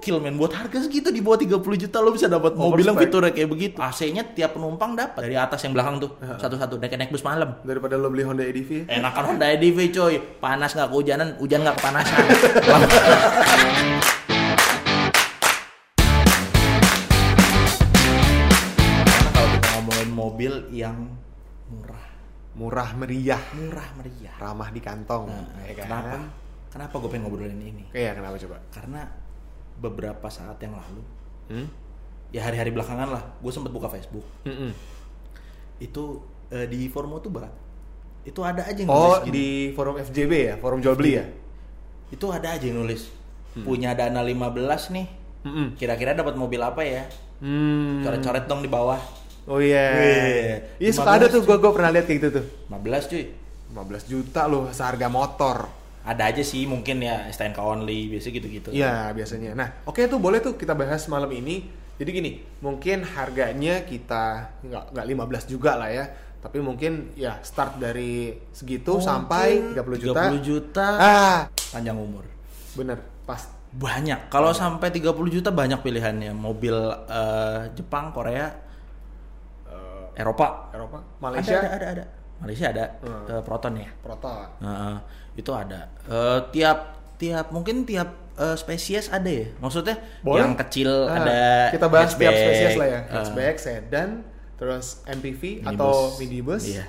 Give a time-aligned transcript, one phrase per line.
[0.00, 3.36] Gokil men buat harga segitu di bawah 30 juta lo bisa dapat mobil yang fiturnya
[3.36, 3.76] kayak begitu.
[3.84, 6.16] AC-nya tiap penumpang dapat dari atas yang belakang tuh.
[6.40, 7.60] Satu-satu naik naik bus malam.
[7.60, 8.88] Daripada lo beli Honda EDV.
[8.88, 10.16] Enakan Honda EDV coy.
[10.40, 12.16] Panas nggak kehujanan, hujan nggak kepanasan.
[18.00, 20.96] Karena kalau kita ngomongin mobil yang
[21.68, 22.04] murah,
[22.50, 24.34] Murah meriah, murah meriah.
[24.36, 25.28] ramah di kantong.
[25.28, 25.84] Nah, ya kan?
[25.84, 26.16] kenapa?
[26.70, 27.84] Kenapa gue pengen ngobrolin ini?
[27.90, 28.56] Iya, kenapa coba?
[28.70, 29.00] Karena
[29.80, 31.02] beberapa saat yang lalu,
[31.50, 31.66] Hmm?
[32.30, 34.22] ya hari-hari belakangan lah, gue sempet buka Facebook.
[34.44, 34.70] Mm-mm.
[35.80, 37.32] Itu eh, di forum tuh
[38.20, 39.32] itu ada aja yang Oh, nulis gini.
[39.32, 41.24] di forum FJB ya, forum jual beli ya?
[42.10, 43.06] itu ada aja yang nulis
[43.62, 45.06] punya dana 15 nih
[45.46, 45.66] Mm-mm.
[45.78, 47.06] kira-kira dapat mobil apa ya
[47.40, 48.04] Hmm.
[48.04, 49.00] coret-coret dong di bawah
[49.48, 50.60] Oh iya.
[50.76, 52.44] Iya suka ada 15 tuh, gua gua pernah lihat kayak gitu tuh.
[52.68, 53.24] 15 cuy
[53.72, 55.64] 15 juta loh seharga motor.
[56.00, 59.52] Ada aja sih mungkin ya STNK only biasa gitu-gitu Iya biasanya.
[59.52, 61.68] Nah, oke tuh boleh tuh kita bahas malam ini.
[62.00, 65.06] Jadi gini, mungkin harganya kita nggak nggak
[65.44, 66.08] 15 juga lah ya.
[66.40, 70.20] Tapi mungkin ya start dari segitu sampai 30 juta.
[70.32, 72.24] 30 juta Ah, panjang umur
[72.72, 72.96] bener,
[73.28, 73.44] pas.
[73.70, 76.72] banyak kalau sampai 30 juta banyak pilihannya mobil
[77.06, 78.48] eh, Jepang Korea
[79.66, 82.04] Eh, Eropa Eropa, ada Malaysia, ada ada, ada.
[82.40, 83.24] Malaysia ada Hmm.
[83.28, 84.48] eh, Proton ya Proton.
[84.58, 84.96] Heeh,
[85.36, 85.80] itu ada.
[86.02, 86.78] Eh, tiap
[87.14, 89.46] tiap mungkin tiap eh, spesies ada ya.
[89.58, 90.40] Maksudnya Boleh.
[90.42, 93.00] yang kecil Ah, ada kita bahas tiap spesies lah ya.
[93.06, 94.08] Hatchback, sedan,
[94.56, 95.68] terus MPV minibus.
[95.70, 96.62] atau minibus.
[96.66, 96.84] Iya.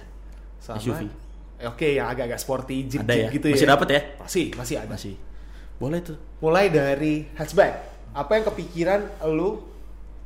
[0.57, 1.01] Sama SUV.
[1.03, 1.11] Eh,
[1.63, 3.29] Oke, yang agak-agak sporty jeep, Ada ya.
[3.29, 3.73] gitu Masih ya.
[3.75, 4.01] dapat ya?
[4.17, 4.89] Masih, masih ada.
[4.89, 5.13] Masih.
[5.77, 6.17] Boleh tuh.
[6.39, 7.73] Mulai dari hatchback.
[8.11, 9.61] Apa yang kepikiran lu?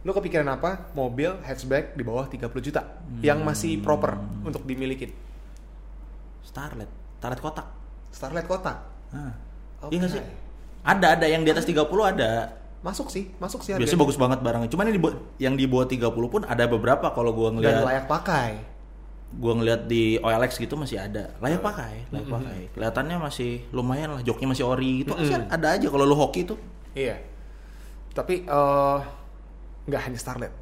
[0.06, 0.94] Lu kepikiran apa?
[0.94, 2.82] Mobil hatchback di bawah 30 juta
[3.20, 4.14] yang masih proper
[4.46, 5.10] untuk dimiliki.
[6.46, 7.68] Starlet, Starlet kotak.
[8.14, 8.78] Starlight kotak.
[9.12, 9.34] Nah.
[9.82, 9.98] Oke.
[9.98, 10.24] Iya sih?
[10.86, 12.54] Ada ada yang di atas 30 ada.
[12.86, 14.70] Masuk sih, masuk sih Biasanya bagus banget barangnya.
[14.70, 17.82] Cuman yang di bawah- yang di bawah 30 pun ada beberapa kalau gua dan ngeliat
[17.82, 18.52] layak pakai.
[19.36, 21.34] gua ngeliat di OLX gitu masih ada.
[21.42, 22.60] Layak pakai, layak pakai.
[22.72, 25.12] Kelihatannya masih lumayan lah, joknya masih ori gitu.
[25.12, 26.56] Masih ada aja kalau lu hoki tuh.
[26.94, 27.20] Iya.
[28.14, 28.98] Tapi eh
[29.86, 30.54] nggak hanya Starlet.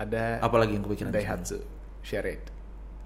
[0.00, 1.12] Ada Apalagi yang kepikiran?
[1.12, 1.60] Daihatsu
[2.00, 2.40] Share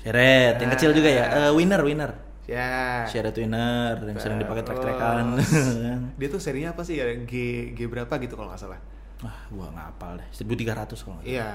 [0.05, 1.49] Seret, yang kecil juga ya.
[1.49, 2.13] Eh, winner, winner.
[2.45, 3.09] Ya.
[3.09, 5.41] Seret winner yang sering dipakai trek-trekan.
[6.21, 7.09] Dia tuh serinya apa sih ya?
[7.25, 7.33] G
[7.73, 8.77] G berapa gitu kalau nggak salah.
[9.25, 10.29] Wah, gua nggak hapal deh.
[10.29, 10.45] 1300
[11.01, 11.25] kalau nggak salah.
[11.25, 11.51] Iya.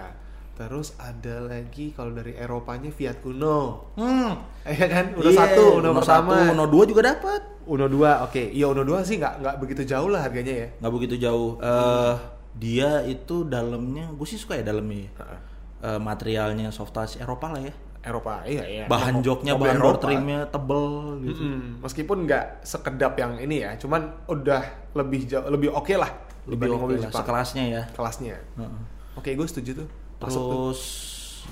[0.59, 3.93] Terus ada lagi kalau dari Eropanya Fiat Uno.
[3.93, 4.33] Hmm.
[4.65, 5.05] Iya kan?
[5.13, 6.33] Uno Iya, satu, Uno, pertama.
[6.33, 7.41] satu, Uno dua juga dapat.
[7.69, 8.49] Uno dua, oke.
[8.49, 10.67] Iya Uno dua sih nggak nggak begitu jauh lah harganya ya.
[10.81, 11.61] Nggak begitu jauh.
[11.61, 12.13] Eh,
[12.55, 15.05] dia itu dalamnya, gue sih suka ya dalamnya.
[15.05, 15.11] ya.
[15.21, 15.39] Heeh.
[15.79, 17.73] Eh, materialnya soft touch Eropa lah ya.
[17.99, 18.85] Eropa, iya iya.
[18.87, 20.07] Bahan joknya, bahan door Eropa.
[20.07, 21.43] trimnya tebel gitu.
[21.43, 21.83] Mm-mm.
[21.83, 24.63] Meskipun nggak sekedap yang ini ya, cuman udah
[24.95, 26.07] lebih jauh, lebih oke lah
[26.47, 27.21] Lebih oke mobil lah, Jepang.
[27.27, 27.83] sekelasnya ya.
[27.91, 28.35] Kelasnya.
[28.55, 28.81] Heeh.
[29.19, 29.87] Oke, gue setuju tuh.
[30.19, 30.79] Terus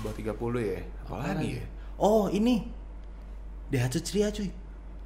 [0.00, 0.80] Bawah 30 ya.
[1.04, 1.64] Apalagi ya?
[2.00, 2.64] Oh ini
[3.68, 4.48] Daihatsu Ceria cuy.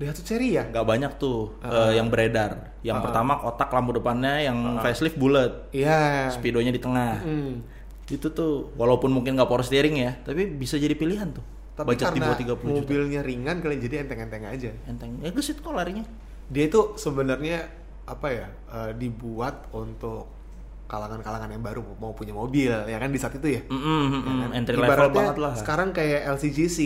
[0.03, 0.63] Daihatsu ya?
[0.67, 1.89] Nggak banyak tuh Ah.
[1.89, 2.75] eh, yang beredar.
[2.83, 3.05] Yang Ah.
[3.07, 6.29] pertama kotak lampu depannya yang facelift bulat, Iya.
[6.29, 7.23] speedonya di tengah.
[7.23, 7.63] Mm.
[8.05, 11.45] Itu tuh walaupun mungkin nggak power steering ya, tapi bisa jadi pilihan tuh.
[11.73, 12.85] Tapi Budget di karena bawah 30 juta.
[12.85, 14.71] mobilnya ringan kali jadi enteng-enteng aja.
[14.85, 15.17] Enteng.
[15.23, 16.05] Ya gesit kok larinya.
[16.47, 17.65] Dia itu sebenarnya
[18.05, 18.47] apa ya?
[18.69, 20.29] eh, dibuat untuk
[20.85, 23.63] kalangan-kalangan yang baru mau punya mobil ya kan di saat itu ya.
[23.65, 24.51] Mm -mm, mm, Ya kan?
[24.53, 25.55] entry level banget lah.
[25.57, 26.79] Sekarang kayak LCGC.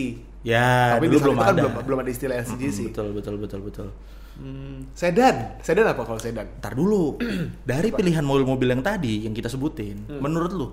[0.46, 1.60] Ya, Tapi dulu belum itu kan ada.
[1.60, 2.78] belum, belum ada istilah LCGC.
[2.78, 3.88] Mm, betul, betul, betul, betul.
[4.36, 5.58] Hmm, sedan.
[5.58, 6.46] Sedan apa kalau sedan?
[6.60, 7.18] Ntar dulu.
[7.66, 10.22] Dari pilihan mobil-mobil yang tadi yang kita sebutin, Hmm.
[10.22, 10.68] menurut lu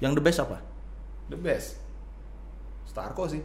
[0.00, 0.56] yang the best apa?
[1.28, 1.76] The best.
[2.86, 3.44] Starco sih.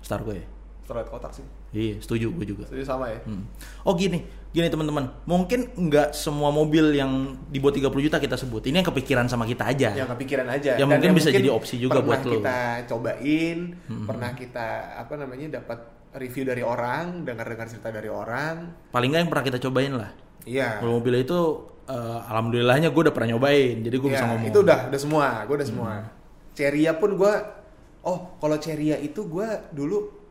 [0.00, 0.42] Starco ya?
[0.82, 1.46] Starlight kotak sih.
[1.70, 2.64] Iya, setuju gue juga.
[2.66, 3.22] Setuju sama ya.
[3.22, 3.46] Hmm.
[3.86, 4.18] Oh gini,
[4.50, 5.14] gini teman-teman.
[5.24, 8.66] Mungkin nggak semua mobil yang di bawah 30 juta kita sebut.
[8.66, 9.94] Ini yang kepikiran sama kita aja.
[9.94, 10.74] Yang kepikiran aja.
[10.74, 12.32] Ya, Dan mungkin yang bisa jadi opsi juga pernah buat lo.
[12.34, 12.58] kita
[12.90, 13.58] cobain,
[14.04, 14.66] pernah kita
[14.98, 15.78] apa namanya dapat
[16.12, 18.90] review dari orang, dengar-dengar cerita dari orang.
[18.90, 20.10] Paling nggak yang pernah kita cobain lah.
[20.42, 20.82] Iya.
[20.82, 21.38] Mobil itu
[21.86, 23.80] eh, alhamdulillahnya gue udah pernah nyobain.
[23.80, 24.50] Jadi gue bisa Iya, ngomong.
[24.50, 25.92] Itu udah, udah semua, gue udah semua.
[26.52, 27.32] Ceria pun gue,
[28.02, 30.21] oh kalau Ceria itu gue dulu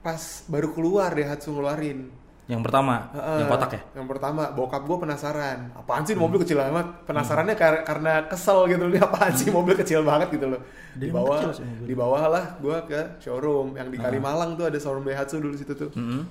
[0.00, 2.08] pas baru keluar deh Hatsu ngeluarin.
[2.44, 3.80] Yang pertama, Heeh, yang kotak ya.
[3.94, 5.70] Yang pertama, bokap gue penasaran.
[5.70, 6.26] Apaan sih Hmm.
[6.26, 6.82] mobil kecil banget?
[7.06, 8.98] Penasarannya kar- karena kesel gitu loh.
[8.98, 10.58] Apaan sih mobil kecil banget gitu loh.
[10.90, 14.10] Di bawah, di bawah lah gue ke showroom yang di Ah.
[14.10, 15.94] Kalimalang tuh ada showroom Daihatsu dulu situ tuh.
[15.94, 16.26] Mm-mm.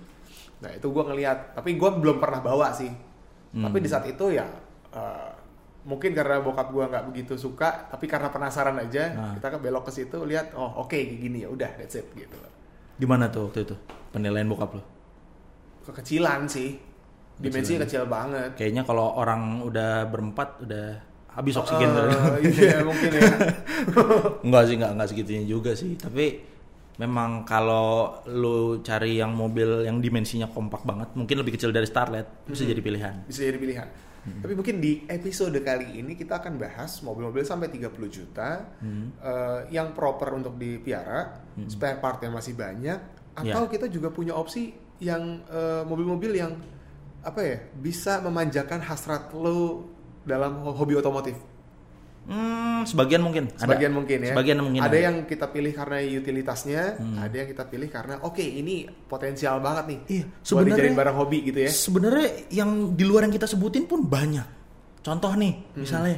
[0.60, 2.92] Nah itu gue ngeliat, tapi gue belum pernah bawa sih.
[3.50, 3.64] Hmm.
[3.64, 4.44] Tapi di saat itu ya
[4.90, 5.32] eh,
[5.82, 9.32] mungkin karena bokap gue nggak begitu suka, tapi karena penasaran aja, Nah.
[9.40, 12.36] kita ke belok ke situ lihat, oh oke kayak gini ya udah that's it gitu
[12.36, 12.52] loh.
[13.00, 13.76] Di mana tuh waktu itu
[14.12, 14.84] penilaian bokap lo?
[15.88, 16.76] Kekecilan sih.
[17.40, 18.52] dimensinya kecil banget.
[18.60, 21.00] Kayaknya kalau orang udah berempat udah
[21.32, 22.12] habis oksigen kali.
[22.52, 23.32] iya mungkin ya.
[24.46, 25.96] Enggak sih, enggak, enggak segitunya juga sih.
[25.96, 26.44] Tapi
[27.00, 32.28] memang kalau lu cari yang mobil yang dimensinya kompak banget, mungkin lebih kecil dari Starlet,
[32.44, 33.24] bisa jadi pilihan.
[33.24, 33.88] bisa jadi pilihan.
[34.38, 38.70] Tapi mungkin di episode kali ini kita akan bahas mobil-mobil sampai 30 juta
[39.18, 43.00] eh, yang proper untuk dipiara, spare part yang masih banyak,
[43.36, 46.54] atau kita juga punya opsi yang eh, mobil-mobil yang
[47.20, 49.88] apa ya bisa memanjakan hasrat lo
[50.24, 51.36] dalam ho- hobi otomotif.
[52.80, 53.44] Hmm, sebagian mungkin.
[53.50, 53.60] ada.
[53.60, 54.32] Sebagian mungkin ya.
[54.32, 54.80] Sebagian mungkin.
[54.80, 54.98] Ada ada.
[55.02, 60.00] yang kita pilih karena utilitasnya, ada yang kita pilih karena oke ini potensial banget nih.
[60.10, 61.70] Iya, sebenarnya- dijadiin barang hobi gitu ya.
[61.70, 64.48] Sebenarnya yang di luar yang kita sebutin pun banyak.
[65.00, 65.80] Contoh nih, Hmm.
[65.80, 66.16] misalnya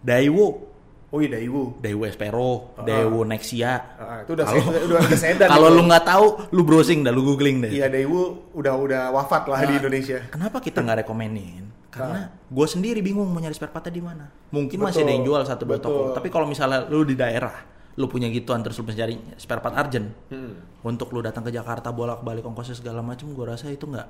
[0.00, 0.70] Daewoo,
[1.10, 1.82] Oh iya Daewoo.
[1.82, 3.98] Daewoo Espero, Daewoo Nexia.
[3.98, 5.48] Ah, itu udah Kalau- udah, udah, sedan.
[5.50, 7.70] Kalau lu nggak tahu, lu browsing dah, lu googling deh.
[7.74, 10.22] Iya Daewoo udah udah wafat lah di Nah, Indonesia.
[10.30, 11.66] Kenapa kita nggak rekomenin?
[11.90, 14.24] Karena gue sendiri bingung mau nyari spare partnya di mana.
[14.54, 16.14] Mungkin Betul, masih ada yang jual satu dua toko.
[16.14, 17.66] Tapi kalau misalnya lu di daerah,
[17.98, 20.54] lu punya gituan terus lu bisa cari spare part urgent Hmm.
[20.86, 24.08] untuk lu datang ke Jakarta bolak balik ongkosnya segala macam, gue rasa itu nggak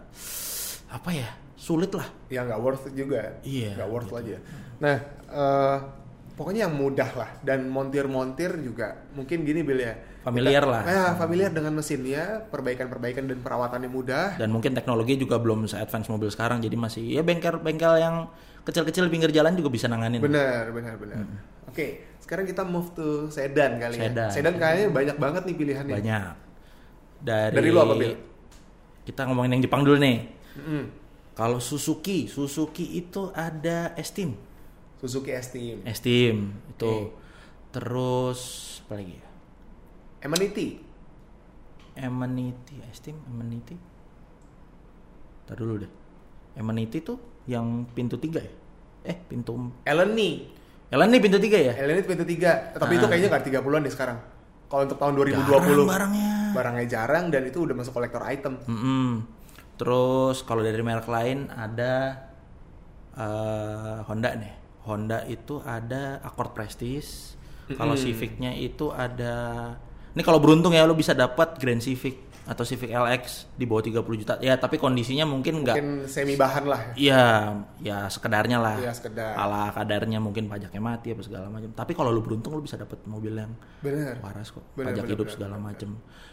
[0.91, 2.05] apa ya sulit lah.
[2.29, 3.41] Ya nggak worth it juga.
[3.41, 4.37] Iya, Nggak worth aja.
[4.81, 4.97] Nah,
[5.31, 5.77] eh,
[6.37, 9.95] pokoknya yang mudah lah dan montir-montir juga mungkin gini Bil ya.
[10.21, 10.83] Familiar lah.
[10.85, 14.37] Ya, familiar dengan mesinnya, perbaikan-perbaikan dan perawatannya mudah.
[14.37, 18.29] Dan mungkin teknologi juga belum se-advance mobil sekarang, jadi masih ya bengkel-bengkel yang
[18.69, 20.21] kecil-kecil pinggir jalan juga bisa nanganin.
[20.21, 21.25] Benar, benar, benar.
[21.65, 24.29] Oke, sekarang kita move to sedan kali Sedan.
[24.29, 24.29] ya.
[24.29, 25.97] Sedan kayaknya banyak banget nih pilihannya.
[25.97, 26.33] Banyak.
[27.25, 28.13] Dari, Dari lu apa, Bil?
[29.09, 30.29] Kita ngomongin yang Jepang dulu nih.
[30.61, 30.85] Mm-mm.
[31.33, 34.37] Kalau Suzuki, Suzuki itu ada Esteem.
[35.01, 35.81] Suzuki S-Team.
[35.89, 36.85] Esteem itu.
[36.85, 37.17] Oke.
[37.73, 38.41] Terus
[38.85, 39.30] apa lagi ya?
[40.21, 40.81] Amenity.
[41.97, 43.77] Amenity, Esteem, Amenity.
[45.45, 45.91] Tar dulu deh.
[46.57, 48.53] Amenity tuh yang pintu tiga ya?
[49.05, 50.61] Eh, pintu Eleni.
[50.91, 51.73] Ellen nih pintu tiga ya?
[51.73, 52.75] Eleni pintu 3.
[52.75, 53.09] Tapi itu Ah.
[53.09, 54.19] kayaknya nggak 30-an deh sekarang.
[54.67, 55.87] Kalau untuk tahun 2020.
[55.87, 56.31] Jarang barangnya.
[56.51, 58.59] Barangnya jarang dan itu udah masuk kolektor item.
[58.67, 59.23] Mm-mm.
[59.79, 62.19] Terus kalau dari merek lain ada
[63.15, 64.53] eh, Honda nih.
[64.83, 67.39] Honda itu ada Accord Prestige.
[67.71, 69.35] Kalau Civicnya itu ada.
[70.11, 74.03] Ini kalau beruntung ya lo bisa dapat Grand Civic atau Civic LX di bawah 30
[74.19, 74.35] juta.
[74.43, 75.77] Ya tapi kondisinya mungkin nggak.
[75.79, 76.83] Mungkin semi bahan lah.
[76.99, 77.23] Iya,
[77.79, 78.75] ya sekedarnya lah.
[78.83, 79.39] Iya, sekedar.
[79.39, 81.71] Ala kadarnya mungkin pajaknya mati apa segala macam.
[81.71, 84.19] Tapi kalau lu beruntung lu bisa dapat mobil yang Bener.
[84.19, 84.67] waras kok.
[84.75, 85.91] Bener, Pajak bener, hidup bener, segala macam.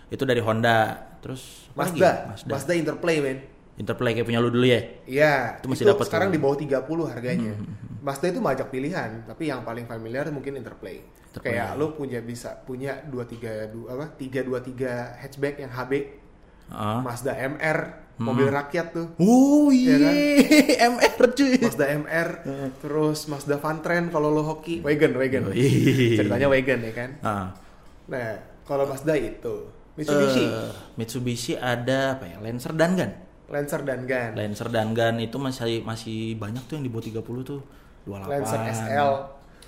[0.09, 0.77] Itu dari Honda.
[1.21, 1.69] Terus?
[1.77, 2.33] Mazda.
[2.33, 2.49] Mazda.
[2.49, 3.37] Mazda Interplay, men.
[3.77, 4.81] Interplay kayak punya lu dulu ya.
[5.05, 6.33] Iya, Itu masih itu dapet sekarang tuh.
[6.33, 7.53] di bawah 30 harganya.
[8.01, 10.97] Mazda itu banyak pilihan, tapi yang paling familiar mungkin Interplay.
[11.37, 11.53] Interplay.
[11.55, 14.05] Kayak lu punya bisa punya 232 apa?
[14.17, 15.91] 323 hatchback yang HB,
[16.67, 16.99] Heeh.
[16.99, 17.79] Mazda MR,
[18.17, 19.07] mobil rakyat tuh.
[19.17, 20.13] Oh Iya iya, kan?
[20.97, 21.53] MR cuy.
[21.61, 22.29] Mazda MR,
[22.77, 25.53] terus Mazda Fantren kalau lo hoki, wagon, wagon.
[25.53, 26.17] Yoi.
[26.17, 27.09] Ceritanya wagon ya kan.
[27.21, 27.47] Ah.
[28.07, 28.29] Nah,
[28.63, 32.37] kalau Mazda itu Mitsubishi, Eh, Mitsubishi ada apa ya?
[32.37, 33.11] Lancer dan Gun.
[33.47, 37.23] Lancer dan Gun, Lancer dan Gun itu masih masih banyak tuh yang di bawah 30
[37.41, 37.61] tuh.
[38.03, 38.27] 28.
[38.27, 39.11] Lancer SL,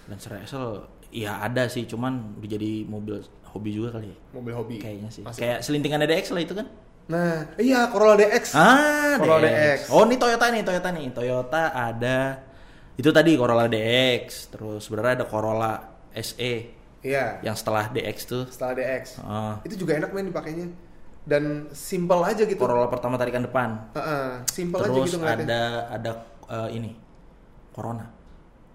[0.08, 0.68] Lancer SL
[1.10, 4.18] ya ada sih, cuman jadi mobil hobi juga kali ya.
[4.34, 4.76] mobil hobi.
[4.78, 5.22] Kayaknya sih.
[5.26, 5.42] Masih.
[5.42, 6.68] Kayak selintingan DX lah itu kan.
[7.10, 8.54] Nah, iya Corolla DX.
[8.54, 9.58] Ah, Corolla DX.
[9.58, 9.80] DX.
[9.90, 11.06] Oh, ini Toyota nih, Toyota nih.
[11.10, 12.20] Toyota ada
[12.94, 15.74] itu tadi Corolla DX, terus sebenarnya ada Corolla
[16.14, 16.54] SE
[17.00, 17.40] Iya.
[17.42, 18.44] yang setelah DX tuh.
[18.52, 19.04] Setelah DX.
[19.26, 20.68] Ah, Itu juga enak main dipakainya.
[21.26, 22.60] Dan simple aja gitu.
[22.60, 23.90] Corolla pertama tarikan depan.
[23.98, 25.46] Heeh, simple aja Terus gitu ngeliatnya.
[25.48, 26.12] ada ada
[26.46, 26.92] eh, ini
[27.74, 28.06] Corona.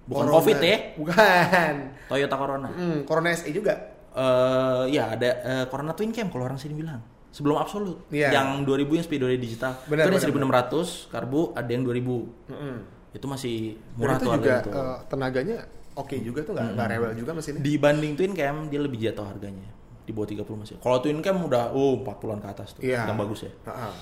[0.04, 0.34] Bukan Corona.
[0.36, 1.72] Covid ya, Bukan.
[2.06, 2.68] Toyota Corona.
[2.68, 3.74] Hmm, Corona SE juga.
[4.14, 7.02] eh ya ada eh, Corona Twin Cam kalau orang sini bilang.
[7.34, 7.98] Sebelum Absolute.
[8.14, 8.30] Iya.
[8.30, 9.72] Yang 2000 yang speedometer digital.
[9.90, 12.22] Benar, itu ada benar, 1600, karbu ada yang 2000.
[12.46, 12.76] Heeh.
[13.10, 13.56] Itu masih
[13.98, 14.72] murah itu tuh juga harganya tuh.
[14.72, 15.56] eh, tenaganya
[15.94, 17.62] oke juga tuh nggak nggak rewel juga mesinnya.
[17.62, 19.66] Dibanding Twin Cam dia lebih jatuh harganya.
[20.04, 20.74] Di bawah 30 masih.
[20.78, 22.82] Kalau Twin Cam udah oh 40-an ke atas tuh.
[22.86, 23.10] Iya.
[23.10, 23.52] Yang bagus ya.
[23.66, 23.92] Heeh.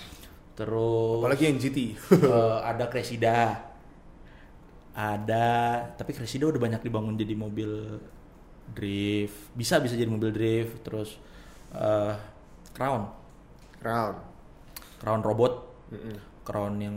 [0.53, 1.79] Terus Apalagi yang GT.
[2.37, 3.72] eh, ada Cressida.
[4.93, 5.49] Ada,
[5.97, 7.97] tapi Cressida udah banyak dibangun jadi mobil
[8.71, 9.53] drift.
[9.53, 10.85] Bisa bisa jadi mobil drift.
[10.85, 11.17] Terus
[11.73, 12.15] eh,
[12.73, 13.09] Crown,
[13.81, 14.15] Crown.
[15.01, 15.53] Crown robot,
[15.91, 16.17] Mm-mm.
[16.45, 16.97] Crown yang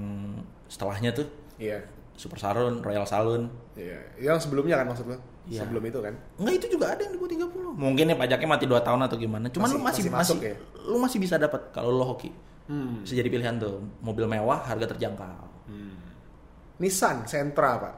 [0.67, 1.25] setelahnya tuh
[1.55, 1.79] Iya.
[2.15, 3.47] Super Saloon, Royal Saloon.
[3.75, 3.99] Iya.
[4.19, 5.17] Yang sebelumnya kan maksud lo?
[5.47, 5.63] Iya.
[5.63, 6.13] Sebelum itu kan?
[6.35, 7.75] Enggak itu juga ada yang di bawah 30.
[7.75, 9.45] Mungkin ya pajaknya mati 2 tahun atau gimana.
[9.47, 10.55] Cuman Masih- lu masih masih masih, masuk ya?
[10.85, 12.31] lu masih bisa dapat kalau lu hoki.
[12.67, 13.03] Hmm.
[13.03, 13.77] Bisa jadi pilihan tuh.
[14.01, 15.47] Mobil mewah, harga terjangkau.
[16.79, 17.95] Nissan Sentra, Pak.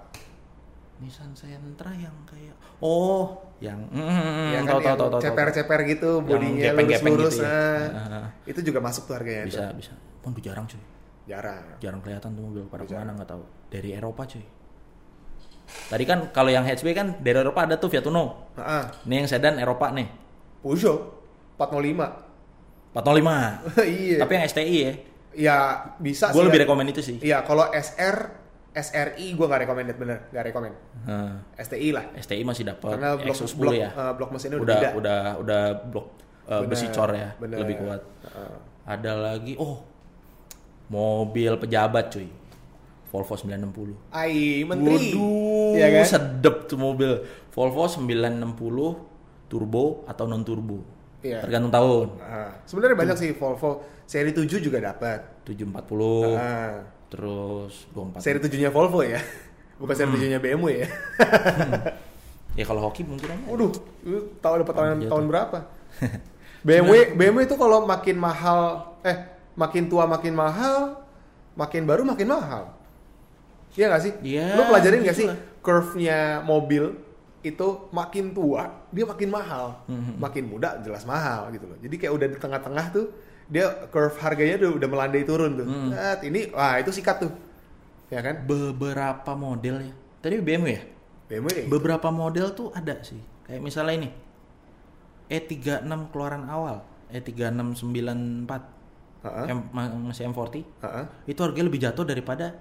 [1.02, 5.22] Nissan Sentra yang kayak oh, yang mm, ya kan tahu tahu.
[5.22, 7.42] ceper-ceper gitu, bodinya lurus-lurus.
[7.42, 7.90] gitu ya.
[7.90, 8.06] nah.
[8.22, 8.28] Ah.
[8.46, 9.50] Itu juga masuk tuh harganya.
[9.50, 9.78] Bisa tuh.
[9.82, 9.94] bisa.
[10.22, 10.82] Pun tuh jarang cuy.
[11.26, 11.66] Jarang.
[11.82, 13.44] Jarang kelihatan tuh mobil pada ke mana nggak tahu.
[13.74, 14.46] Dari Eropa cuy.
[15.68, 18.54] Tadi kan kalau yang hatchback kan dari Eropa ada tuh Fiat Uno.
[18.56, 18.84] Heeh.
[19.10, 20.08] Ini yang sedan Eropa nih.
[20.64, 21.00] Peugeot
[21.60, 22.94] 405.
[22.96, 23.84] 405.
[24.00, 24.18] iya.
[24.22, 24.92] Tapi yang STI ya.
[25.38, 25.58] ya
[26.00, 26.48] bisa Gue sih.
[26.48, 26.64] lebih ya.
[26.66, 27.18] rekomend itu sih.
[27.20, 28.16] Iya, kalau SR
[28.78, 30.76] SRI gue nggak recommended bener, nggak recommend.
[31.04, 32.06] Nah, STI lah.
[32.16, 33.90] STI masih dapat Karena blok Exos 10 blok, ya.
[33.90, 34.90] eh, blok mesinnya udah, udah beda.
[34.94, 36.08] udah udah blok
[36.46, 37.58] uh, Bener, besi cor ya, bener.
[37.60, 38.02] lebih kuat.
[38.24, 38.56] Heeh.
[38.86, 39.82] Ada lagi, oh
[40.88, 42.30] mobil pejabat cuy,
[43.08, 44.14] Volvo 960.
[44.14, 45.12] Ai, menteri.
[45.12, 46.06] Waduh, Iya kan?
[46.08, 47.12] sedep tuh mobil.
[47.50, 50.84] Volvo 960 turbo atau non turbo.
[51.20, 51.42] Iya.
[51.42, 52.08] Tergantung tahun.
[52.16, 55.44] Nah, sebenarnya banyak sih Volvo seri 7 juga dapat.
[55.44, 56.76] 740 Nah,
[57.08, 58.20] terus 24.
[58.20, 59.20] seri 7-nya Volvo ya.
[59.80, 60.90] Bukan seri 7-nya BMW ya.
[62.54, 63.44] Ya kalau hoki mungkin aja.
[63.46, 63.70] Waduh,
[64.42, 65.10] tahu dapat tahun Jatuh.
[65.14, 65.58] tahun berapa?
[66.68, 68.60] BMW BMW itu kalau makin mahal
[69.06, 69.18] eh
[69.54, 71.06] makin tua makin mahal,
[71.54, 72.74] makin baru makin mahal.
[73.78, 74.14] Iya nggak sih?
[74.26, 75.28] Iya, Lu pelajarin nggak sih
[75.62, 76.98] curve-nya mobil
[77.46, 80.18] itu makin tua dia makin mahal, Mhm.
[80.18, 81.78] makin muda jelas mahal gitu loh.
[81.78, 83.06] Jadi kayak udah di tengah-tengah tuh
[83.48, 85.68] dia curve harganya udah, udah melandai turun tuh.
[85.68, 85.90] Hmm.
[85.96, 87.32] Set, ini wah itu sikat tuh.
[88.12, 88.44] Ya kan?
[88.48, 89.94] Beberapa model ya.
[90.24, 90.84] Tadi BMW ya?
[91.28, 91.68] BMW gitu.
[91.72, 93.20] Beberapa model tuh ada sih.
[93.48, 94.10] Kayak misalnya ini.
[95.28, 96.84] E36 keluaran awal.
[97.12, 98.52] E E3694.
[99.28, 99.46] Heeh.
[99.52, 100.64] M, ma- masih M40.
[100.64, 101.06] Heeh.
[101.28, 102.56] Itu harganya lebih jatuh daripada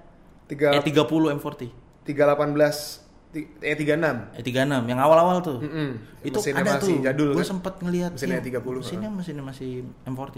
[0.47, 1.71] Tiga E30 M40.
[2.07, 4.37] 318 ti- eh 36.
[4.37, 5.59] E36 yang awal-awal tuh.
[5.61, 5.91] Mm-mm.
[6.21, 7.05] Itu Mesinnya ada masih tuh.
[7.05, 7.51] jadul Gue kan?
[7.53, 9.71] sempet ngeliat Mesinnya iya, 30, Mesinnya mesinnya masih
[10.05, 10.37] M40.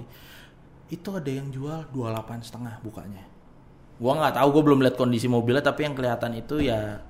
[0.88, 3.24] Itu ada yang jual 28 setengah bukanya.
[3.98, 7.02] Gua nggak tahu, gue belum lihat kondisi mobilnya, tapi yang kelihatan itu ya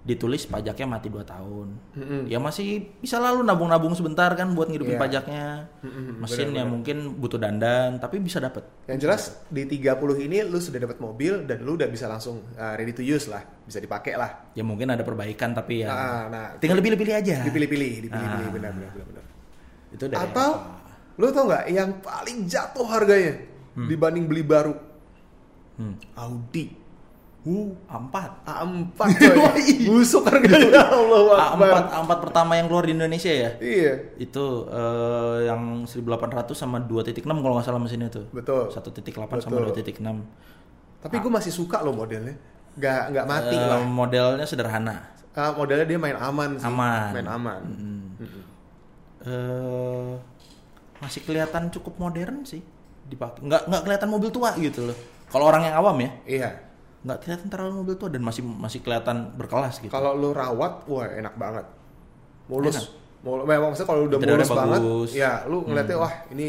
[0.00, 1.68] ditulis pajaknya mati 2 tahun.
[1.92, 2.22] Mm-mm.
[2.24, 5.02] Ya masih bisa lalu nabung-nabung sebentar kan buat ngidupin Iya.
[5.02, 5.46] pajaknya.
[5.80, 8.64] Mm-mm, Mesin yang mungkin butuh dandan, tapi bisa dapet.
[8.86, 12.72] Yang jelas di 30 ini lu sudah dapat mobil dan lu udah bisa langsung uh,
[12.74, 14.48] ready to use lah, bisa dipakai lah.
[14.52, 17.44] Ya mungkin ada perbaikan tapi ya Nah, nah, tinggal dipilih-pilih aja.
[17.44, 18.52] dipilih-pilih, dipilih-pilih Ah.
[18.52, 19.24] benar benar benar.
[19.90, 20.50] Itu dari Atau
[21.14, 23.36] lu tau nggak yang paling jatuh harganya
[23.76, 24.72] dibanding beli baru?
[25.76, 25.96] Hmm.
[26.14, 26.79] Audi
[27.40, 28.14] Uh, A4.
[28.44, 29.64] A4 coy.
[29.88, 30.60] Busuk harganya.
[30.76, 31.68] Ya Allah Akbar.
[31.72, 33.50] A4 A4 pertama yang keluar di Indonesia ya.
[33.56, 38.28] Iya, Itu eh, yang 1800 sama 2.6 kalau nggak salah mesinnya tuh.
[38.28, 38.68] betul.
[38.68, 39.08] 1.8
[39.40, 39.72] sama Betul.
[39.72, 40.20] 2.6.
[41.00, 42.36] Tapi gue masih suka loh modelnya.
[42.76, 43.80] Nggak nggak mati Eh, lah.
[43.82, 44.96] modelnya sederhana.
[45.32, 46.68] Ah, modelnya dia main aman sih.
[46.68, 47.08] Aman.
[47.16, 47.60] Main aman.
[47.64, 48.04] Mm.
[48.20, 48.44] Mm-mm.
[49.20, 50.12] Eh,
[50.98, 52.60] masih kelihatan cukup modern sih
[53.08, 53.40] dipakai.
[53.42, 54.96] Nggak nggak kelihatan mobil tua gitu loh.
[55.28, 56.50] Kalau orang yang awam ya, Iya.
[57.00, 59.88] Nggak kelihatan terlalu mobil tua dan masih masih kelihatan berkelas gitu.
[59.88, 61.64] Kalau lu rawat, wah enak banget.
[62.50, 62.76] Mulus.
[62.76, 62.86] Enak.
[63.20, 65.10] Mul memang maksudnya kalau udah Interiornya mulus banget, bagus.
[65.12, 65.20] Hmm.
[65.20, 66.46] ya lu ngeliatnya wah ini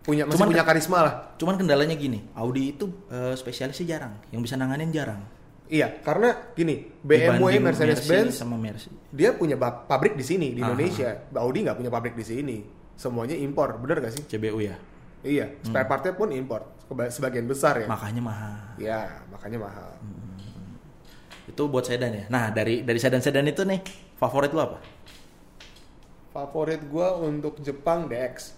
[0.00, 1.14] punya masih Cuman punya karisma lah.
[1.36, 5.20] Cuman kendalanya gini, Audi itu eh, spesialisnya jarang, yang bisa nanganin jarang.
[5.68, 8.88] Iya, karena gini, BMW, Mercedes-Benz, sama Mercy.
[9.12, 10.72] dia punya pabrik di sini di Aha.
[10.72, 11.28] Indonesia.
[11.36, 12.56] Audi nggak punya pabrik di sini.
[12.96, 14.24] Semuanya impor, bener gak sih?
[14.24, 14.80] CBU ya.
[15.20, 15.92] Iya, spare Hmm.
[15.92, 16.64] partnya pun impor.
[16.88, 17.86] Sebagian besar ya.
[17.86, 18.56] Makanya mahal.
[18.80, 19.90] Ya, makanya mahal.
[21.44, 22.24] Itu buat sedan ya.
[22.32, 23.80] Nah, dari dari sedan-sedan itu nih,
[24.16, 24.80] favorit lu apa?
[26.32, 28.56] Favorit gua untuk Jepang DX.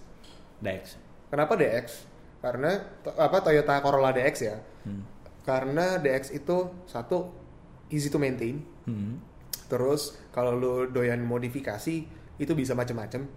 [0.63, 0.95] Dex.
[1.31, 2.07] Kenapa DX?
[2.43, 2.79] Karena
[3.15, 4.57] apa Toyota Corolla DX ya.
[4.87, 5.03] Hmm.
[5.43, 7.31] Karena DX itu satu
[7.91, 8.63] easy to maintain.
[8.87, 9.19] Hmm.
[9.71, 11.95] Terus kalau lu doyan modifikasi
[12.39, 13.27] itu bisa macam-macam.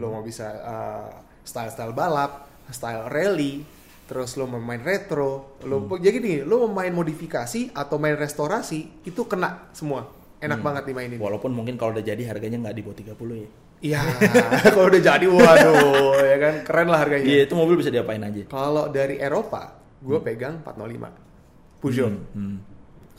[0.00, 1.12] Lu mau bisa uh,
[1.44, 3.60] style-style balap, style rally,
[4.04, 9.04] terus lu mau main retro, lu jadi gini, lu mau main modifikasi atau main restorasi
[9.04, 10.08] itu kena semua.
[10.44, 11.16] Enak banget dimainin.
[11.16, 13.50] Walaupun mungkin kalau udah jadi harganya nggak di bawah 30 ya.
[13.84, 14.00] Iya,
[14.76, 17.24] kalau udah jadi waduh, ya kan keren lah harganya.
[17.24, 18.44] Iya, itu mobil bisa diapain aja.
[18.48, 22.12] Kalau dari Eropa, gue pegang 405 Peugeot.
[22.12, 22.56] Hmm, hmm.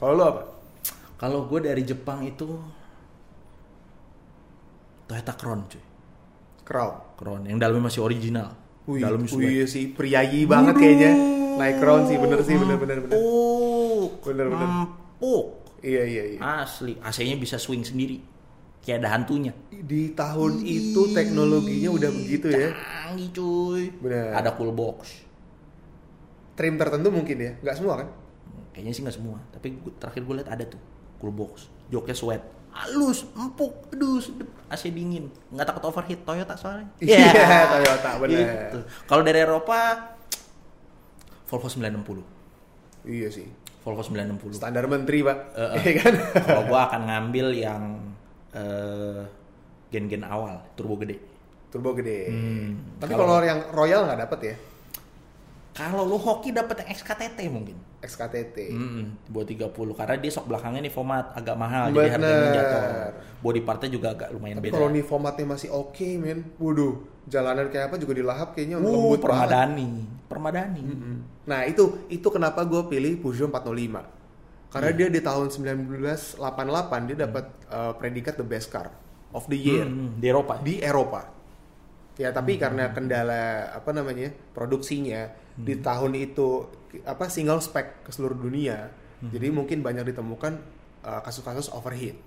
[0.02, 0.42] Kalau lo apa?
[1.22, 2.50] Kalau gue dari Jepang itu
[5.06, 5.84] Toyota Crown cuy.
[6.66, 6.94] Crown.
[7.14, 8.58] Crown yang dalamnya masih original.
[8.86, 11.12] Wih, dalamnya wih sih, priayi banget kayaknya.
[11.58, 13.18] Naik Crown sih, bener sih, bener bener bener.
[13.18, 14.12] Empuk.
[14.30, 14.68] Bener, bener.
[14.86, 15.46] Empuk.
[15.82, 16.40] Iya iya iya.
[16.62, 18.22] Asli, AC-nya bisa swing sendiri.
[18.86, 19.54] Kayak ada hantunya.
[19.74, 22.70] Di tahun itu teknologinya udah begitu ya.
[22.78, 23.84] Canggih cuy.
[23.98, 24.38] Bener.
[24.38, 25.26] Ada cool box.
[26.54, 28.08] Trim tertentu mungkin ya, nggak semua kan?
[28.72, 30.80] Kayaknya sih nggak semua, tapi terakhir gue lihat ada tuh
[31.20, 31.68] cool box.
[31.92, 32.44] Joknya sweat.
[32.76, 35.32] Halus, empuk, aduh, sedep, AC dingin.
[35.48, 36.92] Nggak takut overheat Toyota soalnya.
[37.00, 37.32] Iya,
[37.72, 38.36] Toyota, bener.
[38.68, 38.80] Gitu.
[39.08, 39.80] Kalau dari Eropa
[41.46, 43.08] Volvo 960.
[43.08, 43.48] Iya sih.
[43.80, 44.60] Volvo 960.
[44.60, 45.38] Standar menteri pak.
[45.78, 46.14] Iya kan?
[46.48, 47.84] Kalau gua akan ngambil yang
[48.52, 49.22] eh,
[49.88, 51.16] gen-gen awal, turbo gede.
[51.72, 52.28] Turbo gede.
[52.28, 54.56] Hmm, Tapi kalau- kalau yang Royal nggak dapet ya?
[55.76, 57.76] Kalau lu hoki dapat yang XKTT mungkin.
[58.00, 58.72] XKTT.
[58.72, 62.56] Hmm, buat 30 karena dia sok belakangnya nih format agak mahal jadi harganya Bener.
[62.56, 62.84] jatuh.
[63.42, 64.74] Body partnya juga agak lumayan Tapi beda.
[64.74, 66.48] kalau nih formatnya masih oke, men.
[66.56, 66.94] Waduh,
[67.26, 69.22] jalanan kayak apa juga dilahap kayaknya uh, lembut banget.
[69.22, 69.90] permadani,
[70.26, 70.84] permadani.
[71.44, 74.00] Nah, itu itu kenapa gue pilih Peugeot 405.
[74.72, 74.98] Karena Iya.
[74.98, 76.40] dia di tahun 1988
[77.06, 78.92] dia dapat uh, predikat the best car
[79.32, 80.56] of the year Hmm, di Eropa.
[80.58, 81.28] di Eropa.
[82.16, 82.38] Ya, Hmm.
[82.38, 84.32] tapi karena kendala apa namanya?
[84.52, 85.64] produksinya Hmm.
[85.64, 86.68] di tahun itu
[87.04, 88.92] apa single spec ke seluruh dunia.
[89.20, 89.32] Hmm.
[89.32, 90.54] Jadi mungkin banyak ditemukan
[91.02, 92.20] uh, kasus-kasus overheat.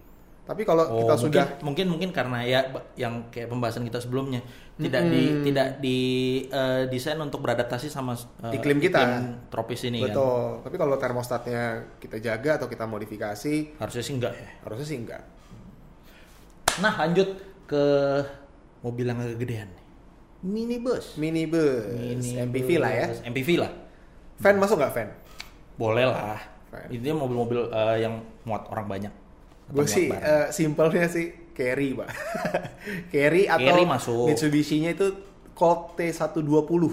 [0.48, 2.60] Tapi kalau Oh, kita mungkin, sudah mungkin mungkin karena ya
[2.96, 4.40] yang kayak pembahasan kita sebelumnya
[4.80, 5.98] tidak di tidak di
[6.48, 9.28] eh, desain untuk beradaptasi sama eh, Iklim kita.
[9.52, 10.08] tropis ini kan.
[10.08, 10.40] betul.
[10.64, 11.64] Tapi kalau termostatnya
[12.00, 14.48] kita jaga atau kita modifikasi, Harusnya sih enggak ya.
[14.64, 15.20] harusnya sih enggak.
[16.80, 17.28] Nah, lanjut
[17.68, 17.84] ke
[18.80, 19.84] mobil yang agak gedean nih.
[20.38, 21.18] Minibus.
[21.18, 22.26] Minibus, Minibus.
[22.30, 23.06] MPV lah ya.
[23.26, 23.70] MPV lah.
[24.38, 25.08] Fan masuk nggak fan?
[25.74, 26.38] Boleh lah.
[26.88, 29.12] Intinya mobil-mobil eh, yang muat orang banyak.
[29.68, 30.22] Gue sih barang.
[30.22, 32.08] eh, simpelnya sih carry, Pak.
[33.14, 34.26] carry atau Carry masuk.
[34.30, 35.06] Mitsubishi-nya itu
[35.52, 36.84] Colt T120.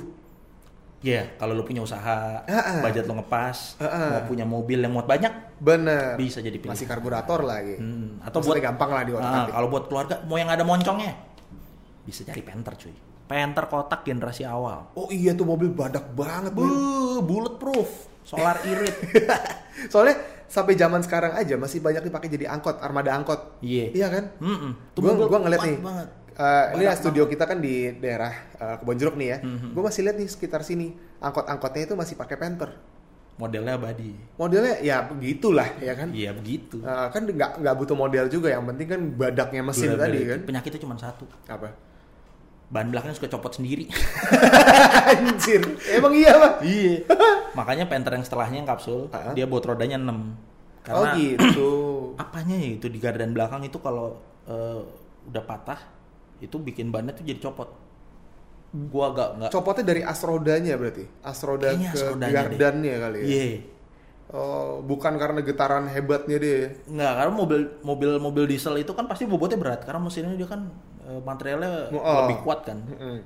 [1.06, 2.82] Iya, kalau lu punya usaha, Ah, ah.
[2.82, 4.10] budget lu ngepas, Ah, ah.
[4.10, 5.30] mau punya mobil yang muat banyak,
[5.62, 6.18] Bener.
[6.18, 6.74] bisa jadi pilihan.
[6.74, 7.78] Masih karburator lagi.
[7.78, 11.14] Hmm, atau Maksudnya buat gampang lah di Ah, kalau buat keluarga mau yang ada moncongnya,
[12.10, 12.96] bisa cari Panther cuy.
[13.26, 14.94] Panther kotak generasi awal.
[14.94, 16.54] Oh iya tuh mobil badak banget.
[16.54, 17.90] Buh, bulletproof,
[18.22, 18.94] solar irit.
[19.92, 20.16] Soalnya
[20.46, 23.58] sampai zaman sekarang aja masih banyak dipakai jadi angkot, armada angkot.
[23.60, 23.90] Iya.
[23.92, 24.24] Iya kan?
[24.38, 24.72] Mm-mm.
[24.94, 25.78] Tuh Gua, gua ngeliat nih.
[25.80, 26.08] banget.
[26.36, 29.38] eh, ini Badak studio kita kan di daerah eh, Kebon Jeruk nih ya.
[29.42, 29.72] Mhm.
[29.72, 32.76] Gue masih lihat nih sekitar sini angkot-angkotnya itu masih pakai Panther.
[33.36, 34.16] Modelnya abadi.
[34.36, 36.12] Modelnya ya begitulah ya kan.
[36.12, 36.80] Iya begitu.
[36.80, 40.40] Eh, kan nggak nggak butuh model juga yang penting kan badaknya mesin Gila, tadi kan.
[40.46, 41.26] Penyakitnya cuma satu.
[41.50, 41.74] Apa?
[42.66, 43.86] Ban belakangnya suka copot sendiri.
[45.12, 45.62] Anjir.
[45.90, 46.54] Emang iya, Pak?
[46.66, 47.06] iya.
[47.60, 49.32] Makanya Panther yang setelahnya yang kapsul, Ah.
[49.32, 50.10] dia buat rodanya 6.
[50.10, 50.14] Oh
[50.84, 51.70] Karena gitu.
[52.24, 54.82] apanya ya itu di gardan belakang itu kalau eh,
[55.26, 55.80] udah patah
[56.38, 57.70] itu bikin bannya tuh jadi copot.
[58.76, 61.08] Gua agak nggak Copotnya dari as rodanya berarti.
[61.24, 62.30] As roda Kayaknya ke as deh.
[62.30, 63.26] gardannya kali ya.
[63.26, 63.48] Iya.
[64.26, 66.76] Oh, bukan karena getaran hebatnya dia.
[66.84, 70.70] Nggak, karena mobil mobil mobil diesel itu kan pasti bobotnya berat karena mesinnya dia kan
[71.22, 72.26] materialnya Oh.
[72.26, 72.82] lebih kuat kan.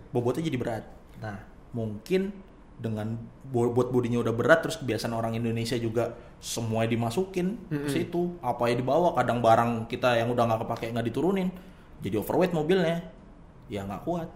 [0.10, 0.84] Bobotnya jadi berat.
[1.20, 1.38] Nah,
[1.72, 2.32] mungkin
[2.76, 8.40] dengan buat bodinya udah berat terus kebiasaan orang Indonesia juga semuanya dimasukin ke situ.
[8.40, 11.52] Apa yang dibawa kadang barang kita yang udah nggak kepake nggak diturunin.
[12.00, 13.04] Jadi overweight mobilnya.
[13.68, 14.32] Ya nggak kuat.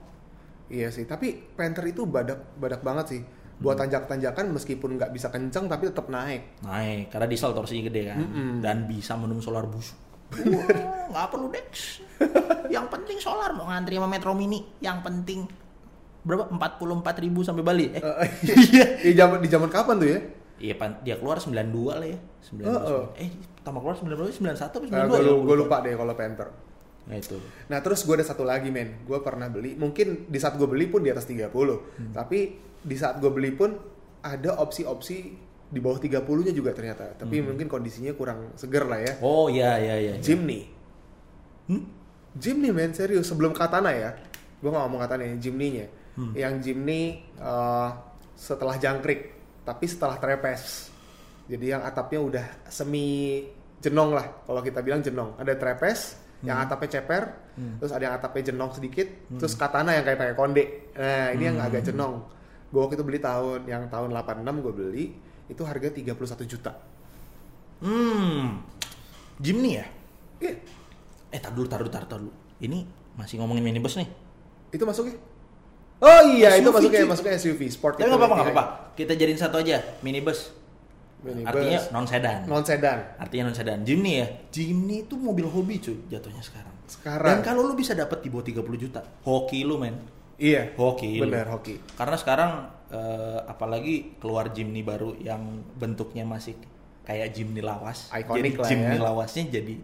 [0.67, 3.21] Iya sih, tapi Panther itu badak badak banget sih.
[3.53, 3.88] Buat Hmm.
[3.88, 6.43] tanjak-tanjakan meskipun nggak bisa kencang tapi tetap naik.
[6.60, 8.19] Naik karena diesel torsinya gede kan
[8.60, 9.95] dan bisa minum solar busuk.
[11.09, 12.01] Nggak perlu Dex.
[12.67, 14.63] yang penting solar mau ngantri sama Metro Mini.
[14.79, 15.39] Yang penting
[16.23, 16.47] berapa?
[16.49, 17.86] 44.000 ribu sampai Bali.
[17.91, 18.01] Eh,
[18.71, 18.86] Iya.
[19.01, 20.19] di zaman di zaman kapan tuh ya?
[20.55, 21.59] iya pan- dia keluar 92
[21.91, 22.19] lah ya.
[22.41, 22.63] 92.
[22.63, 23.03] Oh, oh.
[23.15, 23.27] Eh,
[23.62, 25.33] tambah keluar 92 91 atau 92 Nah, gue ya?
[25.36, 26.49] gue lupa deh kalau Panther.
[27.03, 27.36] Nah, itu.
[27.67, 30.88] Nah terus gue ada satu lagi men, gue pernah beli, mungkin di saat gue beli
[30.88, 31.51] pun di atas 30,
[31.99, 32.15] Hmm.
[32.15, 33.75] tapi di saat gue beli pun
[34.23, 35.36] ada opsi-opsi
[35.73, 37.49] di bawah 30-nya juga ternyata, tapi Hmm.
[37.49, 39.13] mungkin kondisinya kurang seger lah ya.
[39.19, 40.13] Oh, iya iya iya.
[40.13, 40.21] iya.
[40.21, 40.69] Jimny,
[41.65, 41.81] Hmm?
[42.33, 44.13] Jimny men serius sebelum Katana ya,
[44.59, 45.88] gue gak ngomong Katana ya, Jimny-nya.
[46.13, 46.33] Hmm.
[46.33, 47.01] Yang Jimny
[47.33, 47.89] eh,
[48.36, 49.33] setelah jangkrik,
[49.63, 50.93] tapi setelah trepes.
[51.43, 53.41] Jadi yang atapnya udah semi
[53.79, 55.36] jenong lah, kalau kita bilang jenong.
[55.36, 55.99] Ada trepes,
[56.41, 56.65] yang Hmm.
[56.67, 57.23] atapnya ceper,
[57.79, 60.63] terus ada yang atapnya jenong sedikit, terus Katana yang kayak pakai konde.
[60.93, 61.67] Nah ini yang Hmm.
[61.67, 62.15] agak jenong.
[62.67, 65.05] Gue waktu itu beli tahun, yang tahun 86 gue beli,
[65.47, 66.71] itu harga 31 juta.
[67.84, 68.63] Hmm.
[69.39, 69.86] Jimny ya?
[70.39, 70.56] Iya,
[71.34, 72.29] Eh, tar dulu, tar dulu, tar, dulu.
[72.62, 74.08] Ini masih ngomongin minibus nih.
[74.69, 75.13] itu masuknya?
[76.01, 77.10] Oh iya, itu SUV, masuknya cuy.
[77.13, 77.93] masuknya SUV sport.
[77.95, 78.63] Tapi itu nggak apa-apa, nggak apa-apa.
[78.97, 80.49] Kita jadiin satu aja, minibus.
[81.21, 81.45] Minibus.
[81.47, 82.39] Artinya non sedan.
[82.49, 82.99] non sedan.
[83.15, 83.79] Artinya non sedan.
[83.86, 84.27] Jimny ya.
[84.49, 86.73] Jimny itu mobil hobi cuy jatuhnya sekarang.
[86.89, 87.29] Sekarang.
[87.29, 89.95] Dan kalau lu bisa dapat di bawah 30 juta, hoki lu men.
[90.36, 90.73] Iya.
[90.75, 91.21] Hoki.
[91.21, 91.29] lu.
[91.29, 91.77] Bener hoki.
[91.93, 92.51] Karena sekarang
[92.93, 95.41] eh, apalagi keluar Jimny baru yang
[95.75, 96.53] bentuknya masih
[97.03, 98.13] kayak Jimny lawas.
[98.13, 99.01] Iconic jadi lah Jimny ya.
[99.01, 99.75] lawasnya jadi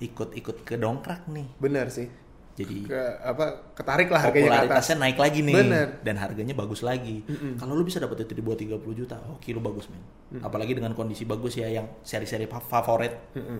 [0.00, 1.46] ikut-ikut ke dongkrak nih.
[1.60, 2.08] Bener sih.
[2.54, 4.54] Jadi Ke apa ketarik lah harganya ke atas.
[4.62, 5.88] popularitasnya naik lagi nih Bener.
[6.06, 7.26] dan harganya bagus lagi.
[7.58, 10.02] Kalau lu bisa dapat itu di bawah 30 juta, oke lu bagus men.
[10.38, 13.10] Apalagi dengan kondisi bagus ya yang seri-seri fa- favorit.
[13.34, 13.58] Mm-mm.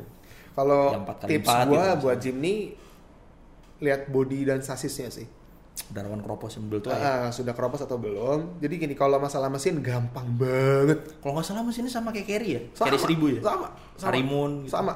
[0.55, 0.95] Kalau
[1.27, 2.07] tips gua gitu.
[2.07, 2.55] buat Jimny
[3.83, 5.27] lihat body dan sasisnya sih.
[5.91, 7.03] Darwan Kropos yang tua ya.
[7.03, 8.63] Ah, sudah keropos atau belum?
[8.63, 11.19] Jadi gini kalau masalah mesin gampang banget.
[11.19, 12.61] Kalau nggak salah mesinnya sama kayak Carry ya?
[12.73, 13.41] Sama, Carry 1000 ya?
[13.43, 13.67] Sama.
[13.95, 14.07] sama.
[14.07, 14.71] Karimun gitu.
[14.71, 14.93] Sama.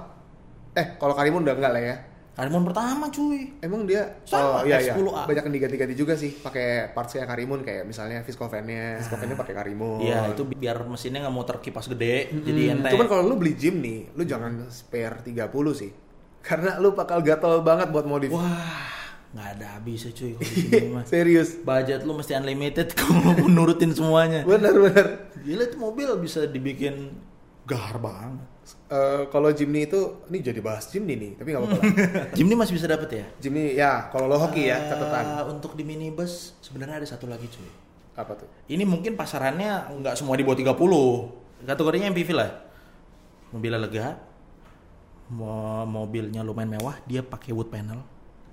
[0.73, 1.97] Eh, kalau Karimun udah enggak lah ya.
[2.39, 3.59] Karimun pertama cuy.
[3.59, 5.27] Emang dia Sama, oh iya iya X10A.
[5.27, 9.99] banyak yang diganti-ganti juga sih pakai partsnya Karimun kayak misalnya Viscovan-nya, Viscovan-nya pakai Karimun.
[9.99, 12.93] Iya itu bi- biar mesinnya nggak muter kipas gede, jadi Hmm, enteng.
[12.95, 15.91] Cuman kalau lu beli gym nih, lu jangan spare 30 sih.
[16.39, 18.31] Karena lu bakal gatel banget buat modif.
[18.31, 18.95] Wah
[19.29, 21.05] nggak ada habisnya cuy kalau di sini mah.
[21.05, 21.61] Serius.
[21.61, 24.41] Budget lu mesti unlimited kalau mau nurutin semuanya.
[24.43, 25.07] Bener bener.
[25.39, 27.13] Gila itu mobil bisa dibikin
[27.65, 28.49] gahar banget.
[28.89, 31.83] Eh, kalau Jimny itu, ini jadi bahas Jimny nih, tapi nggak apa-apa.
[32.37, 33.25] Jimny masih bisa dapet ya?
[33.39, 35.25] Jimny ya, kalau lo hoki ya Eh, catatan.
[35.51, 37.69] Untuk di minibus sebenarnya ada satu lagi cuy.
[38.13, 38.49] Apa tuh?
[38.65, 41.65] Ini mungkin pasarannya nggak semua di bawah 30.
[41.65, 42.51] Kategorinya MPV lah.
[43.53, 44.07] Mobilnya lega.
[45.29, 48.01] Mo- mobilnya lumayan mewah, dia pakai wood panel,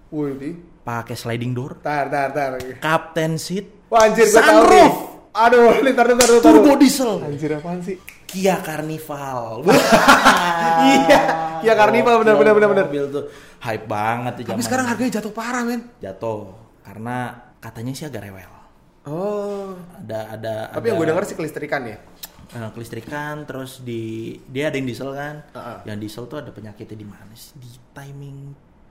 [0.07, 0.51] Wih, di.
[0.81, 2.51] pakai sliding door, Tar, tar, tar.
[2.77, 4.53] captain seat, Wah, anjir, gue tahu nih.
[4.53, 4.95] sunroof,
[5.35, 6.29] Aduh, tar, tar, tar.
[6.39, 7.97] turbo diesel, Anjir, apaan sih?
[8.25, 9.63] Kia Carnival.
[10.85, 11.19] Iya,
[11.61, 12.85] Kia Carnival, bener, bener, bener, bener.
[12.85, 13.23] Mobil tuh
[13.59, 15.81] hype banget tuh Tapi sekarang harganya jatuh parah, men.
[15.97, 17.17] jatuh karena
[17.57, 18.51] katanya sih agak rewel.
[19.05, 19.73] Oh.
[19.97, 21.97] Ada ada Tapi yang gue denger sih kelistrikan ya.
[22.47, 25.41] eh, kelistrikan terus di dia ada yang diesel kan.
[25.51, 25.77] Heeh.
[25.85, 27.53] Yang diesel tuh ada penyakitnya di mana sih?
[27.55, 28.37] Di timing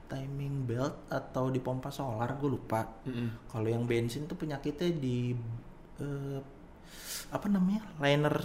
[0.09, 2.85] timing belt atau di pompa solar gue lupa.
[3.51, 5.33] Kalau yang bensin tuh penyakitnya di
[6.01, 6.41] eh,
[7.33, 7.83] apa namanya?
[7.99, 8.37] liner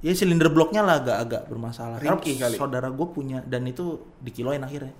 [0.00, 1.96] ya silinder bloknya lah agak-agak bermasalah.
[2.00, 2.56] Ringkih kali.
[2.56, 4.96] Saudara gue punya dan itu dikiloin akhirnya.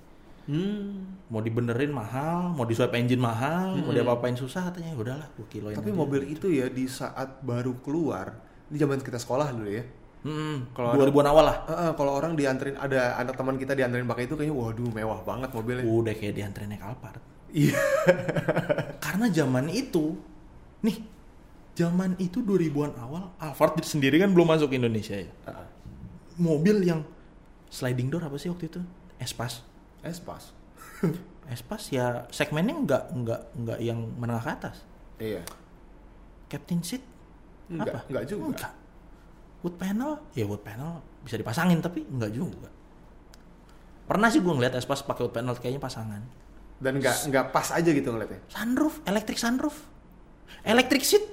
[0.51, 1.21] Hmm.
[1.31, 4.91] Mau dibenerin mahal, mau disuap engine mahal, mau diapa-apain susah katanya.
[4.93, 5.99] Ya udahlah, gue kiloin Tapi aja.
[5.99, 8.35] mobil itu ya di saat baru keluar,
[8.67, 9.85] ini zaman kita sekolah dulu ya.
[10.21, 11.57] Hmm, Kalau kalau 2000-an awal lah.
[11.65, 15.49] Heeh, kalau orang dianterin ada anak teman kita dianterin pakai itu kayaknya waduh mewah banget
[15.57, 15.85] mobilnya.
[15.89, 17.23] Udah kayak dianterin naik Alphard.
[17.51, 17.75] Iya.
[19.05, 20.15] Karena zaman itu,
[20.85, 21.01] nih,
[21.73, 25.33] zaman itu 2000-an awal, Alphard sendiri kan belum masuk Indonesia ya.
[25.49, 25.67] Heeh.
[26.37, 27.01] Mobil yang
[27.73, 28.81] sliding door apa sih waktu itu?
[29.17, 29.65] Espas.
[30.05, 30.53] Espas.
[31.55, 34.77] Espas ya segmennya nggak nggak nggak yang menengah ke atas.
[35.17, 35.43] Iya.
[36.47, 37.03] Captain seat
[37.71, 38.01] Enggak, apa?
[38.11, 38.45] enggak juga.
[38.53, 38.73] Enggak.
[39.61, 42.69] Wood panel, ya wood panel bisa dipasangin tapi enggak juga.
[44.09, 46.23] Pernah sih gue ngeliat Espas pakai wood panel kayaknya pasangan.
[46.81, 48.41] Dan enggak enggak pas aja gitu ngeliatnya.
[48.49, 49.77] Sunroof, electric sunroof.
[50.65, 51.25] Electric seat.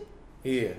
[0.44, 0.76] Iya.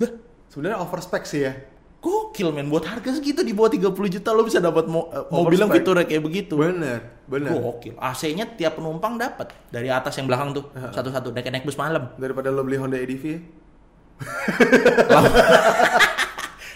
[0.00, 0.10] Lah,
[0.50, 1.54] Sebenarnya overspec sih ya.
[2.00, 5.60] gokil men buat harga segitu di bawah 30 juta lo bisa dapat mo eh, mobil
[5.60, 6.56] yang fiturnya kayak begitu.
[6.56, 7.52] Bener, bener.
[7.60, 7.92] Gokil.
[8.00, 10.64] AC-nya tiap penumpang dapat dari atas yang belakang tuh.
[10.72, 12.08] Satu-satu naik naik bus malam.
[12.16, 13.38] Daripada lo beli Honda EDV ya.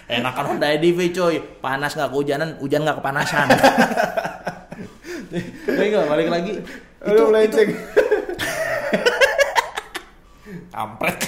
[0.09, 1.37] Enakan Honda EDV coy.
[1.61, 3.49] Panas nggak kehujanan, hujan nggak kepanasan.
[5.67, 6.53] Tapi nggak balik lagi.
[7.05, 7.71] Itu, Aduh, itu melenceng.
[10.75, 11.19] kampret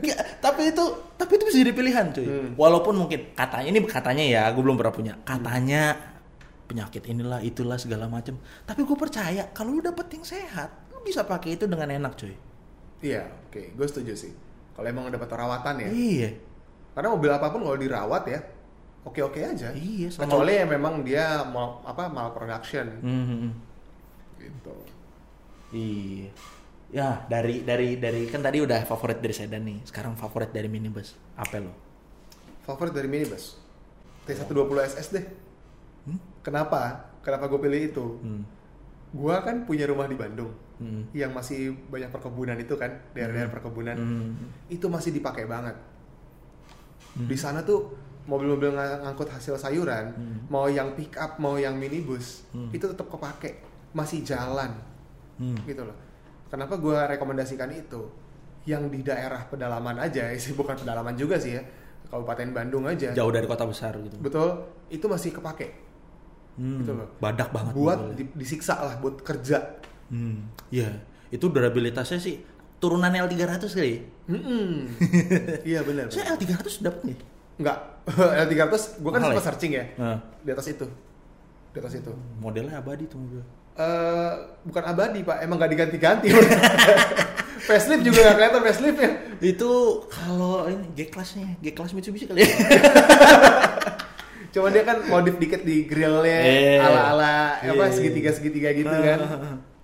[0.00, 0.84] Nggak, tapi itu
[1.18, 4.94] tapi itu bisa jadi pilihan cuy walaupun mungkin katanya ini katanya ya gue belum pernah
[4.94, 5.98] punya katanya
[6.70, 11.26] penyakit inilah itulah segala macem tapi gue percaya kalau lu dapet yang sehat lu bisa
[11.26, 12.34] pakai itu dengan enak cuy
[13.00, 14.28] Iya, oke, gue setuju sih.
[14.76, 15.88] Kalau emang dapat perawatan ya.
[15.88, 16.30] iya
[16.90, 18.40] Karena mobil apa pun kalau dirawat ya,
[19.02, 19.70] oke-oke aja.
[19.70, 23.50] Iya, Kecuali ya memang dia mal, apa malproduction Mhm.
[24.38, 24.74] gitu.
[25.70, 26.26] iya
[26.90, 31.14] ya dari dari dari kan tadi udah favorit dari sedan nih sekarang favorit dari minibus
[31.36, 31.70] apa lo
[32.60, 33.54] Favorit dari minibus
[34.24, 35.24] T120 SS deh.
[36.40, 37.08] Kenapa?
[37.20, 38.04] Kenapa gue pilih itu?
[38.20, 38.42] Hmm.
[39.10, 41.04] Gua kan punya rumah di Bandung Hmm.
[41.12, 43.96] yang masih banyak perkebunan itu kan, daerah-daerah perkebunan.
[43.96, 44.32] Hmm.
[44.66, 45.76] Itu masih dipakai banget.
[47.12, 47.26] Hmm.
[47.26, 47.90] Di sana tuh
[48.22, 50.38] mobil-mobil ng- ngangkut hasil sayuran, Hmm.
[50.46, 52.70] mau yang pick up, mau yang minibus, Hmm.
[52.70, 53.58] itu tetap kepake,
[53.90, 54.70] masih jalan
[55.36, 55.58] Hmm.
[55.64, 55.96] gitu loh.
[56.46, 58.06] Kenapa gua rekomendasikan itu?
[58.62, 61.62] Yang di daerah pedalaman aja, sih bukan pedalaman juga sih ya,
[62.06, 63.10] Kabupaten Bandung aja.
[63.10, 64.50] jauh dari kota besar gitu Betul,
[64.88, 65.68] itu masih kepake.
[66.52, 66.82] Hmm.
[66.82, 67.08] Gitu loh.
[67.16, 69.80] badak banget buat di- disiksa lah, buat kerja.
[70.06, 70.90] Hmm, iya.
[71.28, 72.42] Itu durabilitasnya sih
[72.80, 73.94] turunan L300 kali.
[74.26, 74.88] Mm-mm.
[75.62, 76.08] iya benar.
[76.08, 77.16] Saya L300 dapat nih.
[77.56, 77.76] Enggak,
[78.08, 79.44] L300 gue kan sempat ya?
[79.44, 80.86] searching ya Nah, di atas itu,
[81.70, 82.08] di atas itu.
[82.36, 83.44] modelnya abadi tuh mobil.
[83.72, 84.32] Eh
[84.64, 86.28] bukan abadi pak, emang gak diganti-ganti.
[87.68, 89.10] facelift juga gak kelihatan faceliftnya.
[89.38, 89.70] Itu
[90.08, 92.48] kalau ini G kelasnya, G kelas Mitsubishi kali ya.
[94.50, 96.78] Cuma dia kan modif dikit di grillnya, Eh.
[96.78, 97.92] ala-ala apa Iya.
[97.92, 99.18] segitiga-segitiga gitu kan.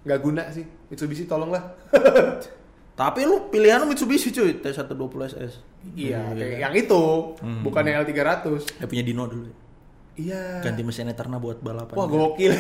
[0.03, 1.63] Gak guna sih, Mitsubishi tolonglah.
[2.97, 5.53] Tapi lu pilihan lu Mitsubishi cuy, T120 SS.
[5.93, 7.03] iya, kayak yang itu,
[7.39, 7.61] Hmm.
[7.61, 8.43] bukan yang L300.
[8.75, 9.49] Dia punya Dino dulu.
[10.17, 10.61] Iya.
[10.61, 11.93] Ganti mesin Eterna buat balapan.
[11.93, 12.51] Wah gokil.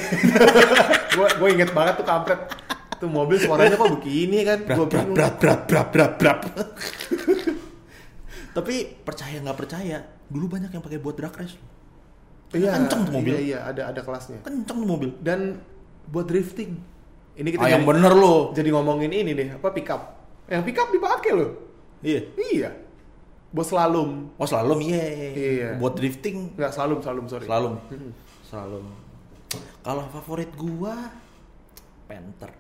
[1.16, 2.38] gue gue inget banget tuh kampret.
[2.96, 4.59] Tuh mobil suaranya kok begini kan?
[4.62, 5.12] Gue bingung.
[5.12, 6.38] brat, brat, brat, brat, brat.
[8.53, 9.96] Tapi percaya nggak percaya,
[10.27, 11.55] dulu banyak yang pakai buat drag race.
[11.55, 11.64] loh.
[12.55, 13.33] Iya, Kenceng tuh mobil.
[13.33, 14.38] Iya, iya, ada ada kelasnya.
[14.40, 15.09] Kenceng tuh mobil.
[15.18, 15.61] Dan
[16.07, 16.77] buat drifting.
[17.35, 18.51] Ini kita Ah, yang bener lo.
[18.53, 20.15] jadi ngomongin ini nih, apa pickup.
[20.46, 21.50] Yang pickup dipakai loh.
[22.02, 22.20] Iya.
[22.38, 22.70] Iya.
[23.50, 24.11] Buat slalom.
[24.38, 25.04] Oh slalom iya.
[25.35, 25.68] Iya.
[25.78, 27.46] Buat drifting Enggak slalom, slalom, sorry.
[27.46, 27.74] slalom.
[28.46, 28.87] Slalom.
[29.82, 31.11] Kalau favorit gua
[32.06, 32.52] Panther.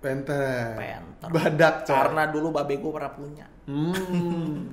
[0.00, 0.78] Panther.
[0.78, 1.28] Panther.
[1.28, 1.96] Badak, coy.
[1.96, 3.46] Karena dulu babe gua pernah punya.
[3.68, 4.72] Hmm.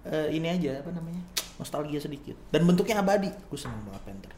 [0.00, 1.20] Eh, ini aja apa namanya?
[1.60, 2.32] Nostalgia sedikit.
[2.48, 3.28] Dan bentuknya abadi.
[3.52, 4.32] Gue seneng banget Panther.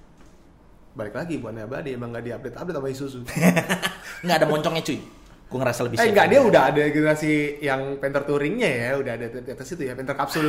[0.99, 3.21] Balik lagi buat abadi emang nggak diupdate update sama Isuzu.
[4.27, 4.99] Nggak ada moncongnya cuy.
[5.53, 6.49] Gue ngerasa lebih eh enggak dia aja.
[6.49, 10.49] udah ada generasi yang Panther touringnya ya, udah ada di atas itu ya, Panther kapsul.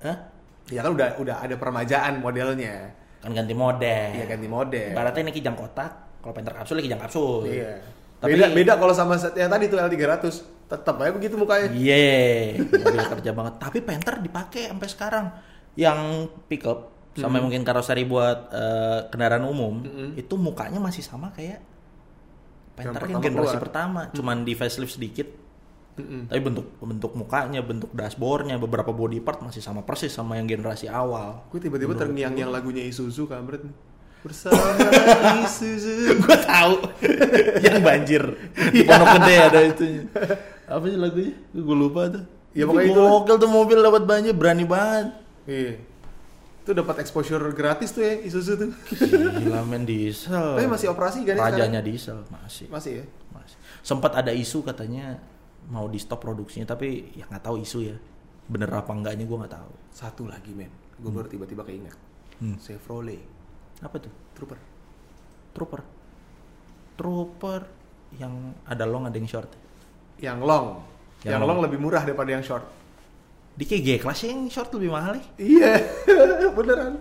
[0.00, 0.16] Hah?
[0.70, 2.94] Ya kan udah udah ada permajaan modelnya.
[3.18, 4.08] Kan ganti model.
[4.14, 4.94] Iya ganti model.
[4.94, 5.90] Ibaratnya ini kijang kotak.
[6.18, 7.44] Kalau Panther kapsul ini kijang kapsul.
[7.44, 7.82] Iya.
[8.16, 10.24] Tapi- Beda beda kalau sama yang tadi tuh L300.
[10.64, 11.68] Tetap aja begitu mukanya.
[11.68, 13.54] Iya, mobil kerja banget.
[13.58, 15.26] Tapi Panther dipakai sampai sekarang.
[15.74, 15.98] Yang
[16.46, 16.78] pickup
[17.12, 17.44] sama Hmm.
[17.44, 21.60] mungkin karoseri buat eh, kendaraan umum itu mukanya masih sama kayak
[22.84, 23.62] Panther yang, pertama generasi keluar.
[23.62, 25.28] pertama, cuman di facelift sedikit.
[25.92, 26.24] Mm-mm.
[26.24, 30.88] Tapi bentuk bentuk mukanya, bentuk dashboardnya, beberapa body part masih sama persis sama yang generasi
[30.88, 31.44] awal.
[31.48, 33.76] Gue tiba-tiba terngiang-ngiang lagunya Isuzu kampret nih.
[34.24, 34.56] Bersama
[35.42, 36.16] Isuzu.
[36.16, 36.74] gue tahu
[37.66, 38.22] yang banjir
[38.70, 39.84] di Pondok Gede ada itu
[40.64, 43.00] apa sih lagunya gue lupa tuh Ya, pokoknya itu.
[43.02, 45.06] gokil tuh mobil dapat banjir berani banget
[45.42, 45.74] Iya.
[46.62, 48.70] Itu dapat exposure gratis tuh ya Isuzu tuh.
[49.42, 52.74] gila men diesel Tapi masih operasi kan ya rajanya diesel masih sekarang?
[52.78, 53.04] Masih ya.
[53.34, 55.18] masih sempat ada isu katanya
[55.66, 57.96] mau di stop produksinya tapi ya nggak tahu isu ya
[58.46, 60.70] bener apa enggaknya gue nggak tahu Satu lagi men.
[60.98, 61.94] Gue baru tiba-tiba keinget.
[62.38, 62.54] Hmm.
[62.58, 63.22] Chevrolet
[63.78, 64.58] apa tuh Trooper.
[65.52, 65.82] trooper
[66.94, 67.60] trooper
[68.14, 69.50] yang ada long ada yang short
[70.20, 70.66] Yang long.
[71.24, 71.48] Yang Yang, long.
[71.50, 72.62] long lebih murah daripada yang short.
[73.52, 75.70] Di KG kelas yang short lebih mahal ya Iya,
[76.56, 76.96] beneran.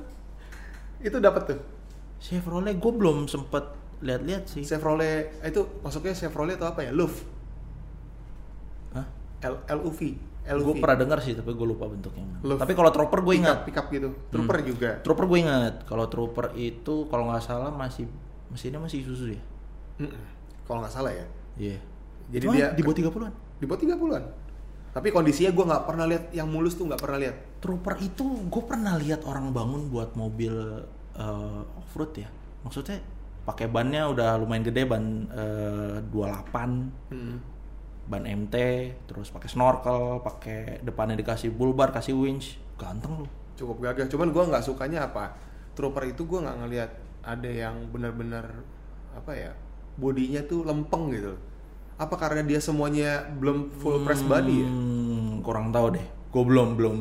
[0.99, 1.59] Itu dapat tuh.
[2.19, 3.65] Chevrolet gue belum sempet
[3.99, 4.61] lihat-lihat sih.
[4.61, 6.91] Chevrolet eh, itu masuknya Chevrolet atau apa ya?
[6.91, 7.15] LUV.
[8.93, 9.05] Hah?
[9.41, 9.99] L LUV.
[10.41, 10.65] LUV.
[10.65, 12.25] Gue pernah dengar sih tapi gue lupa bentuknya.
[12.41, 12.59] Love.
[12.59, 13.57] Tapi kalau Trooper gue ingat.
[13.63, 14.09] pickup gitu.
[14.29, 14.89] Trooper juga.
[15.01, 15.73] Trooper gue ingat.
[15.85, 18.05] Kalau Trooper itu kalau nggak salah masih
[18.49, 19.41] mesinnya masih Isuzu ya.
[20.01, 20.23] Mm-mm.
[20.65, 21.25] Kalau nggak salah ya.
[21.55, 21.77] Iya.
[22.31, 23.33] Jadi Cuma dia di bawah 30-an.
[23.57, 24.23] di bawah 30-an.
[24.91, 27.35] Tapi kondisinya gue nggak pernah lihat yang mulus tuh nggak pernah lihat.
[27.63, 30.53] Trooper itu gue pernah lihat orang bangun buat mobil
[31.15, 32.29] eh, off-road ya.
[32.67, 32.99] Maksudnya
[33.41, 37.37] pakai bannya udah lumayan gede ban eh, 28 Hmm.
[38.05, 38.55] ban MT
[39.07, 44.09] terus pakai snorkel pakai depannya dikasih bull bar kasih winch ganteng lu Cukup gagah.
[44.09, 45.37] Cuman gue nggak sukanya apa?
[45.77, 48.65] Trooper itu gue nggak ngelihat ada yang benar-benar
[49.13, 49.51] apa ya?
[50.01, 51.37] Bodinya tuh lempeng gitu.
[52.01, 54.67] Apa karena dia semuanya belum full press body ya?
[54.67, 56.05] Hmm, kurang tahu deh.
[56.33, 56.95] Gue belum belum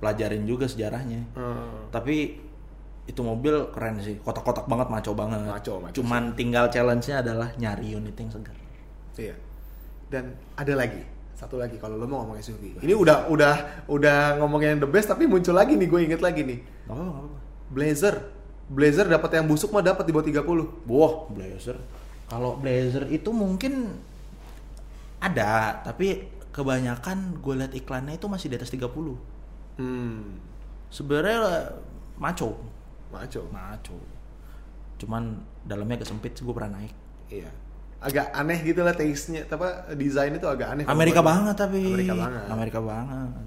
[0.00, 1.28] pelajarin juga sejarahnya.
[1.36, 1.92] Hmm.
[1.92, 2.40] Tapi
[3.04, 5.40] itu mobil keren sih, kotak-kotak banget, maco banget.
[5.44, 8.56] Maco, maco Cuman tinggal challenge-nya adalah nyari unit yang segar.
[9.20, 9.36] Iya.
[10.08, 11.04] Dan ada lagi,
[11.36, 12.80] satu lagi kalau lo mau ngomong SUV.
[12.80, 13.54] Ini udah udah
[13.92, 16.58] udah ngomongin yang the best tapi muncul lagi nih gue inget lagi nih.
[16.88, 17.28] Apa-apa.
[17.70, 18.14] Blazer.
[18.66, 20.88] Blazer dapat yang busuk mah dapat di bawah 30.
[20.88, 21.76] Wah, Blazer.
[22.26, 23.94] Kalau Blazer itu mungkin
[25.32, 28.88] ada, tapi kebanyakan gue liat iklannya itu masih di atas 30.
[29.76, 30.40] Hmm.
[30.88, 31.68] Sebenarnya
[32.16, 32.56] maco,
[33.12, 33.42] Maco.
[33.52, 33.98] maco.
[34.96, 35.36] Cuman
[35.68, 36.94] dalamnya agak sempit, gue pernah naik.
[37.28, 37.50] Iya.
[38.00, 40.84] Agak aneh gitu lah taste-nya, apa desain itu agak aneh.
[40.88, 41.80] Amerika banget tapi.
[41.80, 42.44] Amerika banget.
[42.48, 43.46] Amerika banget.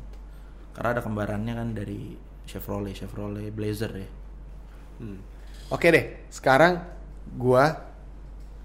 [0.78, 2.14] Karena ada kembarannya kan dari
[2.46, 4.10] Chevrolet, Chevrolet Blazer ya.
[5.02, 5.20] Hmm.
[5.70, 6.82] Oke deh, sekarang
[7.38, 7.89] gua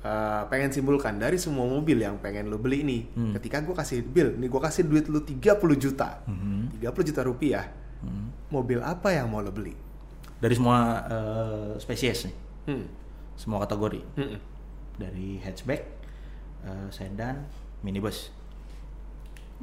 [0.05, 3.03] uh, pengen simpulkan dari semua mobil yang pengen lo beli nih.
[3.17, 3.33] Hmm.
[3.41, 5.41] Ketika gua kasih bill, nih gua kasih duit lo 30
[5.81, 6.21] juta.
[6.29, 6.79] Mhm.
[6.79, 7.67] 30 juta rupiah.
[8.05, 8.29] Hmm.
[8.53, 9.73] Mobil apa yang mau lo beli?
[10.39, 12.37] Dari semua eh, spesies nih,
[12.69, 12.85] Hmm.
[13.33, 14.05] semua kategori.
[14.21, 14.41] Mm-mm.
[15.01, 15.83] Dari hatchback,
[16.69, 17.49] eh, sedan,
[17.81, 18.29] minibus.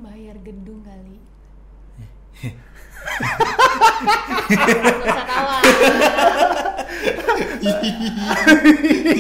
[0.02, 1.22] Bayar gedung kali.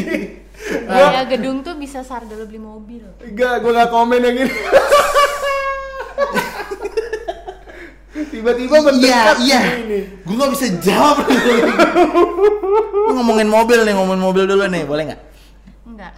[0.01, 0.51] Gak
[0.88, 3.03] Bayar gedung tuh bisa sarga lo beli mobil.
[3.23, 4.53] Enggak, gua nggak komen yang ini.
[8.31, 9.99] Tiba-tiba mendekat ini.
[10.23, 11.27] Gue nggak bisa jawab.
[12.91, 15.21] Lu ngomongin mobil nih, ngomongin mobil dulu nih, boleh nggak?
[15.84, 16.13] Enggak.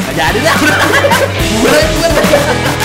[0.00, 0.56] Nggak jadi dah.
[1.60, 2.80] Boleh, boleh.